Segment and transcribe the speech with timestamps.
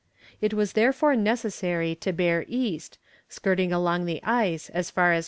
[0.41, 2.97] It was therefore necessary to bear east,
[3.29, 5.19] skirting along the ice as far as W.